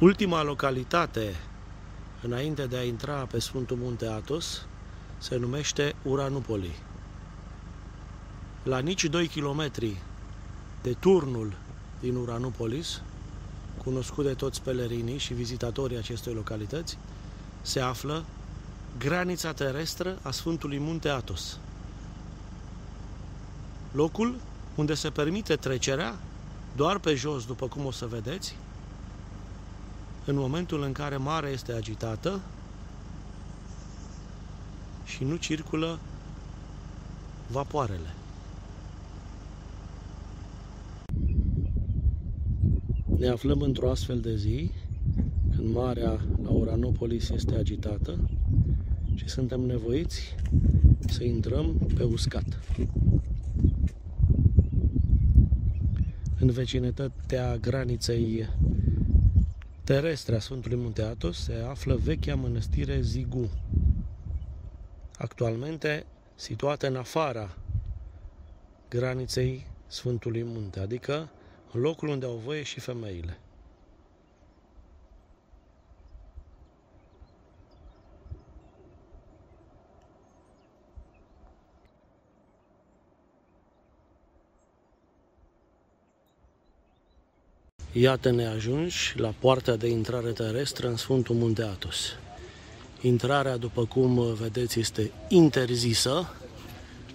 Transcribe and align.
Ultima 0.00 0.42
localitate 0.42 1.36
înainte 2.22 2.66
de 2.66 2.76
a 2.76 2.82
intra 2.82 3.14
pe 3.14 3.38
Sfântul 3.38 3.76
Munte 3.76 4.06
Atos 4.06 4.66
se 5.18 5.36
numește 5.36 5.94
Uranupoli. 6.02 6.78
La 8.62 8.78
nici 8.78 9.04
2 9.04 9.28
km 9.28 9.70
de 10.82 10.92
turnul 10.92 11.52
din 12.00 12.16
Uranupolis, 12.16 13.02
cunoscut 13.82 14.24
de 14.24 14.34
toți 14.34 14.62
pelerinii 14.62 15.18
și 15.18 15.34
vizitatorii 15.34 15.96
acestei 15.96 16.32
localități, 16.32 16.98
se 17.62 17.80
află 17.80 18.24
granița 18.98 19.52
terestră 19.52 20.18
a 20.22 20.30
Sfântului 20.30 20.78
Munte 20.78 21.08
Atos. 21.08 21.58
Locul 23.92 24.36
unde 24.74 24.94
se 24.94 25.10
permite 25.10 25.56
trecerea 25.56 26.18
doar 26.76 26.98
pe 26.98 27.14
jos, 27.14 27.46
după 27.46 27.66
cum 27.66 27.86
o 27.86 27.90
să 27.90 28.06
vedeți, 28.06 28.56
în 30.30 30.36
momentul 30.36 30.82
în 30.82 30.92
care 30.92 31.16
marea 31.16 31.50
este 31.50 31.72
agitată 31.72 32.40
și 35.04 35.24
nu 35.24 35.36
circulă 35.36 35.98
vapoarele. 37.50 38.14
Ne 43.18 43.28
aflăm 43.28 43.60
într-o 43.60 43.90
astfel 43.90 44.20
de 44.20 44.36
zi, 44.36 44.70
când 45.56 45.74
marea 45.74 46.20
la 46.42 46.50
Oranopolis 46.50 47.28
este 47.28 47.54
agitată 47.54 48.18
și 49.14 49.28
suntem 49.28 49.60
nevoiți 49.60 50.34
să 51.06 51.24
intrăm 51.24 51.90
pe 51.96 52.02
uscat. 52.02 52.60
În 56.38 56.50
vecinătatea 56.50 57.56
graniței 57.56 58.48
terestre 59.84 60.34
a 60.34 60.40
Sfântului 60.40 60.76
Munte 60.76 61.02
Atos 61.02 61.42
se 61.42 61.64
află 61.68 61.94
vechea 61.94 62.34
mănăstire 62.34 63.00
Zigu, 63.00 63.50
actualmente 65.18 66.06
situată 66.34 66.86
în 66.86 66.96
afara 66.96 67.56
graniței 68.88 69.66
Sfântului 69.86 70.42
Munte, 70.42 70.80
adică 70.80 71.30
în 71.72 71.80
locul 71.80 72.08
unde 72.08 72.26
au 72.26 72.40
voie 72.44 72.62
și 72.62 72.80
femeile. 72.80 73.38
Iată-ne 87.92 88.46
ajunși 88.46 89.18
la 89.18 89.34
poarta 89.38 89.76
de 89.76 89.88
intrare 89.88 90.30
terestră 90.30 90.88
în 90.88 90.96
Sfântul 90.96 91.34
Munte 91.34 91.62
Atos. 91.62 91.96
Intrarea, 93.00 93.56
după 93.56 93.84
cum 93.84 94.34
vedeți, 94.34 94.80
este 94.80 95.10
interzisă 95.28 96.34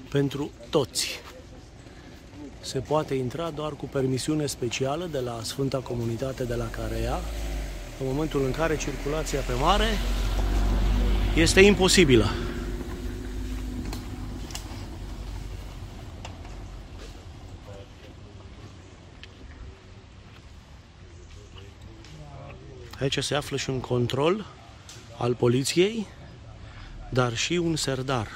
pentru 0.09 0.51
toți. 0.69 1.19
Se 2.61 2.79
poate 2.79 3.13
intra 3.13 3.49
doar 3.49 3.73
cu 3.73 3.85
permisiune 3.85 4.45
specială 4.45 5.07
de 5.11 5.19
la 5.19 5.39
Sfânta 5.43 5.77
Comunitate 5.77 6.43
de 6.43 6.55
la 6.55 6.69
Carea, 6.69 7.19
în 7.99 8.05
momentul 8.05 8.45
în 8.45 8.51
care 8.51 8.77
circulația 8.77 9.39
pe 9.39 9.53
mare 9.53 9.87
este 11.35 11.61
imposibilă. 11.61 12.44
Aici 23.05 23.23
se 23.23 23.36
află 23.36 23.58
și 23.58 23.70
un 23.70 23.80
control 23.80 24.45
al 25.17 25.33
poliției, 25.33 26.08
dar 27.10 27.36
și 27.36 27.54
un 27.54 27.76
serdar. 27.76 28.27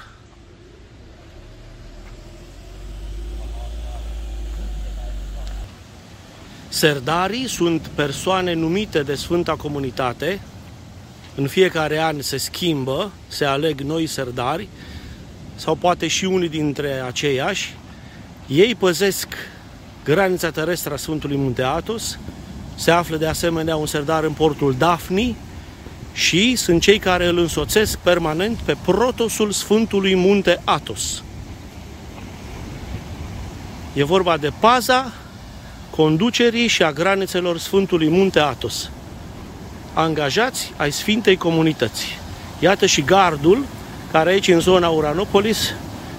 Serdarii 6.68 7.48
sunt 7.48 7.86
persoane 7.86 8.52
numite 8.52 9.02
de 9.02 9.14
Sfânta 9.14 9.56
Comunitate. 9.56 10.40
În 11.34 11.46
fiecare 11.46 11.98
an 11.98 12.22
se 12.22 12.36
schimbă, 12.36 13.12
se 13.28 13.44
aleg 13.44 13.80
noi 13.80 14.06
serdari, 14.06 14.68
sau 15.54 15.74
poate 15.74 16.06
și 16.06 16.24
unii 16.24 16.48
dintre 16.48 16.92
aceiași. 16.92 17.74
Ei 18.46 18.74
păzesc 18.74 19.28
granița 20.04 20.50
terestră 20.50 20.94
a 20.94 20.96
Sfântului 20.96 21.36
Munte 21.36 21.62
Atos, 21.62 22.18
se 22.80 22.90
află 22.90 23.16
de 23.16 23.26
asemenea 23.26 23.76
un 23.76 23.86
serdar 23.86 24.24
în 24.24 24.32
portul 24.32 24.74
Dafni 24.78 25.36
și 26.12 26.56
sunt 26.56 26.82
cei 26.82 26.98
care 26.98 27.26
îl 27.26 27.38
însoțesc 27.38 27.98
permanent 27.98 28.58
pe 28.58 28.76
protosul 28.84 29.50
Sfântului 29.50 30.14
Munte 30.14 30.60
Atos. 30.64 31.22
E 33.92 34.04
vorba 34.04 34.36
de 34.36 34.50
paza 34.58 35.12
conducerii 35.90 36.66
și 36.66 36.82
a 36.82 36.92
granițelor 36.92 37.58
Sfântului 37.58 38.08
Munte 38.08 38.38
Atos. 38.38 38.90
Angajați 39.94 40.72
ai 40.76 40.92
Sfintei 40.92 41.36
Comunități. 41.36 42.18
Iată 42.58 42.86
și 42.86 43.02
gardul, 43.02 43.64
care 44.12 44.30
aici 44.30 44.48
în 44.48 44.60
zona 44.60 44.88
Uranopolis 44.88 45.74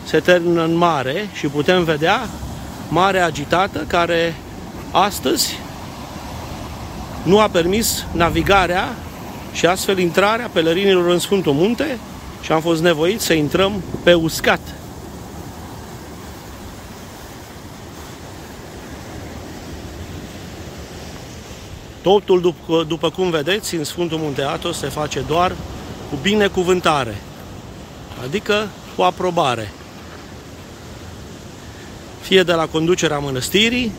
se 0.06 0.20
termină 0.20 0.64
în 0.64 0.74
mare 0.74 1.30
și 1.34 1.48
putem 1.48 1.84
vedea 1.84 2.30
mare 2.90 3.20
agitată 3.20 3.86
care 3.88 4.36
astăzi 4.92 5.60
nu 7.24 7.40
a 7.40 7.48
permis 7.48 8.06
navigarea 8.12 8.96
și 9.54 9.66
astfel 9.66 9.98
intrarea 9.98 10.50
pelerinilor 10.54 11.10
în 11.10 11.20
Sfântul 11.20 11.54
Munte 11.54 12.00
și 12.42 12.52
am 12.52 12.62
fost 12.62 12.82
nevoiți 12.82 13.26
să 13.26 13.34
intrăm 13.34 13.84
pe 14.04 14.14
uscat. 14.14 14.60
Totul, 22.02 22.42
după, 22.42 22.84
după 22.88 23.10
cum 23.10 23.30
vedeți, 23.30 23.76
în 23.76 23.84
Sfântul 23.84 24.18
Munte 24.18 24.42
Atos 24.42 24.78
se 24.78 24.88
face 24.88 25.20
doar 25.20 25.52
cu 26.10 26.18
binecuvântare, 26.22 27.22
adică 28.24 28.68
cu 28.96 29.02
aprobare. 29.02 29.72
Fie 32.22 32.44
de 32.44 32.54
la 32.54 32.66
conducerea 32.66 33.20
mănăstirii, 33.20 33.92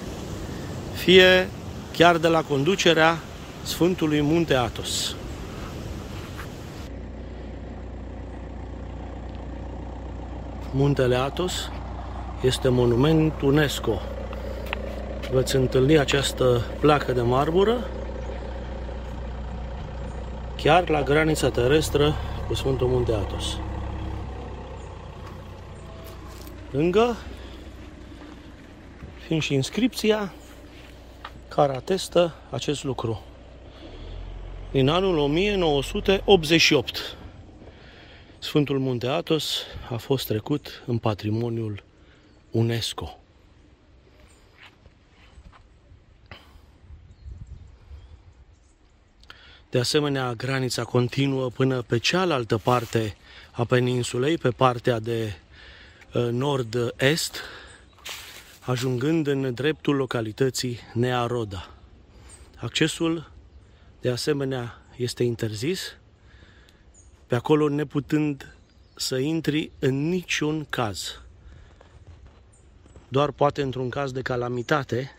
fie 0.95 1.49
chiar 1.93 2.17
de 2.17 2.29
la 2.29 2.43
conducerea 2.43 3.19
Sfântului 3.63 4.21
Munte 4.21 4.55
Atos. 4.55 5.17
Muntele 10.71 11.17
Atos 11.17 11.71
este 12.43 12.69
monument 12.69 13.41
UNESCO. 13.41 14.01
Veți 15.33 15.57
întâlni 15.57 15.99
această 15.99 16.65
placă 16.81 17.13
de 17.13 17.21
marmură 17.21 17.77
chiar 20.57 20.89
la 20.89 21.03
granița 21.03 21.51
terestră 21.51 22.15
cu 22.47 22.55
Sfântul 22.55 22.87
Munte 22.87 23.13
Atos. 23.13 23.59
Lângă 26.71 27.17
fiind 29.27 29.43
și 29.43 29.55
inscripția 29.55 30.33
care 31.55 31.75
atestă 31.75 32.35
acest 32.51 32.85
lucru. 32.85 33.23
Din 34.71 34.89
anul 34.89 35.19
1988, 35.19 37.17
Sfântul 38.39 38.79
Munte 38.79 39.07
Athos 39.07 39.63
a 39.91 39.97
fost 39.97 40.27
trecut 40.27 40.83
în 40.87 40.99
patrimoniul 40.99 41.83
UNESCO. 42.51 43.19
De 49.71 49.79
asemenea, 49.79 50.33
granița 50.33 50.85
continuă 50.85 51.51
până 51.51 51.83
pe 51.83 51.99
cealaltă 51.99 52.59
parte 52.59 53.17
a 53.51 53.65
peninsulei, 53.65 54.39
pe 54.39 54.51
partea 54.51 54.99
de 54.99 55.33
uh, 56.15 56.29
nord-est, 56.31 57.41
ajungând 58.65 59.27
în 59.27 59.55
dreptul 59.55 59.95
localității 59.95 60.79
Nearoda. 60.95 61.71
Accesul, 62.57 63.31
de 64.01 64.11
asemenea, 64.11 64.83
este 64.97 65.23
interzis, 65.23 65.97
pe 67.27 67.35
acolo 67.35 67.69
neputând 67.69 68.57
să 68.95 69.17
intri 69.17 69.71
în 69.79 70.09
niciun 70.09 70.67
caz. 70.71 71.21
Doar 73.09 73.31
poate 73.31 73.63
într-un 73.63 73.89
caz 73.89 74.13
de 74.13 74.23
calamitate 74.23 75.17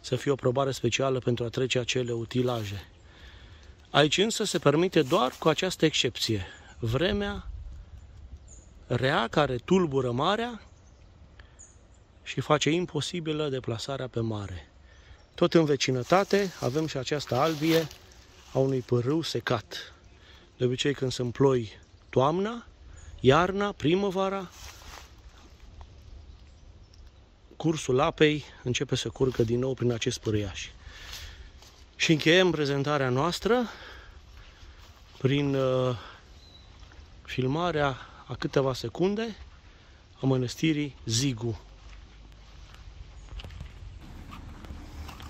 să 0.00 0.16
fie 0.16 0.30
o 0.30 0.34
probare 0.34 0.70
specială 0.70 1.18
pentru 1.18 1.44
a 1.44 1.48
trece 1.48 1.78
acele 1.78 2.12
utilaje. 2.12 2.88
Aici 3.90 4.18
însă 4.18 4.44
se 4.44 4.58
permite 4.58 5.02
doar 5.02 5.32
cu 5.38 5.48
această 5.48 5.84
excepție. 5.84 6.46
Vremea 6.78 7.46
rea 8.86 9.28
care 9.28 9.56
tulbură 9.56 10.10
marea 10.10 10.60
și 12.22 12.40
face 12.40 12.70
imposibilă 12.70 13.48
deplasarea 13.48 14.08
pe 14.08 14.20
mare. 14.20 14.70
Tot 15.34 15.54
în 15.54 15.64
vecinătate 15.64 16.52
avem 16.60 16.86
și 16.86 16.96
această 16.96 17.34
albie 17.34 17.88
a 18.52 18.58
unui 18.58 18.80
pârâu 18.80 19.22
secat. 19.22 19.94
De 20.56 20.64
obicei 20.64 20.94
când 20.94 21.12
sunt 21.12 21.32
ploi 21.32 21.78
toamna, 22.08 22.66
iarna, 23.20 23.72
primăvara, 23.72 24.50
cursul 27.56 28.00
apei 28.00 28.44
începe 28.62 28.96
să 28.96 29.08
curgă 29.08 29.42
din 29.42 29.58
nou 29.58 29.74
prin 29.74 29.92
acest 29.92 30.18
pârâiaș. 30.18 30.68
Și 31.96 32.12
încheiem 32.12 32.50
prezentarea 32.50 33.08
noastră 33.08 33.68
prin 35.18 35.54
uh, 35.54 35.96
filmarea 37.22 37.96
a 38.26 38.34
câteva 38.34 38.74
secunde 38.74 39.36
a 40.20 40.26
mănăstirii 40.26 40.96
Zigu. 41.04 41.60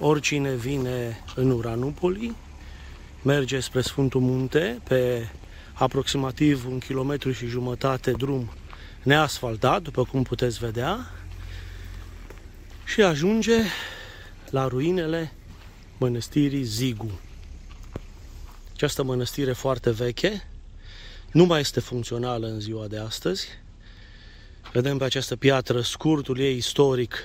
Oricine 0.03 0.55
vine 0.55 1.25
în 1.35 1.51
Uranupoli 1.51 2.37
merge 3.23 3.61
spre 3.61 3.81
Sfântul 3.81 4.21
Munte 4.21 4.81
pe 4.89 5.29
aproximativ 5.73 6.67
un 6.67 6.79
kilometru 6.79 7.33
și 7.33 7.47
jumătate 7.47 8.11
drum 8.11 8.53
neasfaltat, 9.03 9.83
după 9.83 10.05
cum 10.05 10.23
puteți 10.23 10.59
vedea, 10.59 11.11
și 12.85 13.03
ajunge 13.03 13.63
la 14.51 14.67
ruinele 14.67 15.33
mănăstirii 15.99 16.65
Zigu. 16.65 17.21
Această 18.73 19.03
mănăstire 19.03 19.53
foarte 19.53 19.91
veche 19.91 20.49
nu 21.33 21.45
mai 21.45 21.61
este 21.61 21.81
funcțională 21.81 22.47
în 22.47 22.61
ziua 22.61 22.87
de 22.87 22.99
astăzi. 22.99 23.49
Vedem 24.73 24.99
pe 24.99 25.05
această 25.05 25.37
piatră 25.37 25.81
scurtul 25.81 26.39
ei 26.39 26.57
istoric 26.57 27.17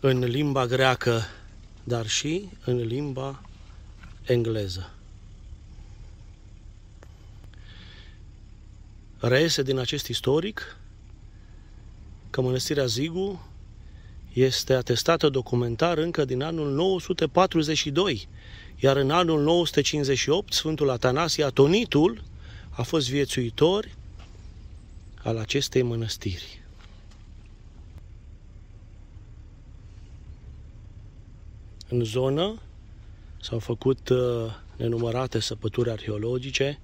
în 0.00 0.18
limba 0.18 0.66
greacă, 0.66 1.22
dar 1.88 2.06
și 2.06 2.48
în 2.64 2.76
limba 2.76 3.42
engleză. 4.26 4.90
Reiese 9.18 9.62
din 9.62 9.78
acest 9.78 10.06
istoric 10.06 10.76
că 12.30 12.40
mănăstirea 12.40 12.86
Zigu 12.86 13.48
este 14.32 14.74
atestată 14.74 15.28
documentar 15.28 15.98
încă 15.98 16.24
din 16.24 16.42
anul 16.42 16.72
942, 16.72 18.28
iar 18.76 18.96
în 18.96 19.10
anul 19.10 19.42
958 19.42 20.52
Sfântul 20.52 20.90
Atanasie 20.90 21.44
Atonitul 21.44 22.22
a 22.70 22.82
fost 22.82 23.10
viețuitor 23.10 23.88
al 25.22 25.38
acestei 25.38 25.82
mănăstiri. 25.82 26.57
În 31.88 32.04
zonă 32.04 32.60
s-au 33.40 33.58
făcut 33.58 34.08
uh, 34.08 34.18
nenumărate 34.76 35.38
săpături 35.38 35.90
arheologice 35.90 36.80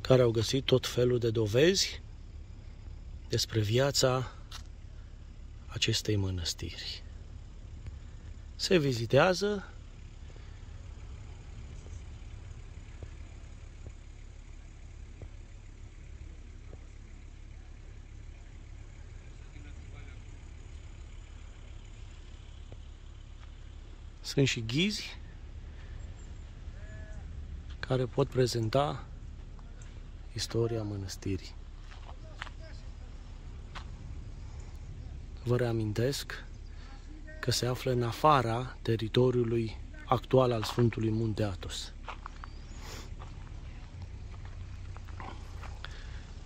care 0.00 0.22
au 0.22 0.30
găsit 0.30 0.64
tot 0.64 0.86
felul 0.86 1.18
de 1.18 1.30
dovezi 1.30 2.02
despre 3.28 3.60
viața 3.60 4.32
acestei 5.66 6.16
mănăstiri. 6.16 7.02
Se 8.56 8.78
vizitează 8.78 9.70
Sunt 24.26 24.46
și 24.46 24.64
ghizi 24.66 25.18
care 27.78 28.04
pot 28.04 28.28
prezenta 28.28 29.04
istoria 30.32 30.82
mănăstirii. 30.82 31.54
Vă 35.42 35.56
reamintesc 35.56 36.44
că 37.40 37.50
se 37.50 37.66
află 37.66 37.90
în 37.90 38.02
afara 38.02 38.76
teritoriului 38.82 39.76
actual 40.04 40.52
al 40.52 40.62
Sfântului 40.62 41.10
Munte 41.10 41.42
Atos. 41.42 41.92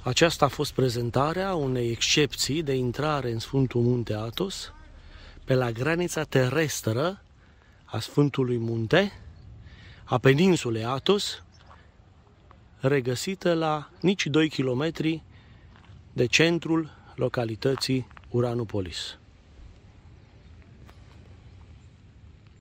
Aceasta 0.03 0.45
a 0.45 0.49
fost 0.49 0.73
prezentarea 0.73 1.55
unei 1.55 1.91
excepții 1.91 2.63
de 2.63 2.75
intrare 2.75 3.31
în 3.31 3.39
Sfântul 3.39 3.81
Munte 3.81 4.15
Atos 4.15 4.73
pe 5.45 5.55
la 5.55 5.73
granița 5.73 6.25
terestră 6.25 7.23
a 7.91 7.99
Sfântului 7.99 8.59
Munte, 8.59 9.13
a 10.05 10.19
peninsulei 10.19 10.85
Atos, 10.85 11.43
regăsită 12.81 13.55
la 13.55 13.91
nici 14.01 14.27
2 14.27 14.49
km 14.49 14.93
de 16.13 16.27
centrul 16.27 16.91
localității 17.15 18.07
Uranopolis. 18.31 19.20